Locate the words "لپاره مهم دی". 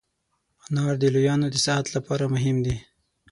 1.95-2.75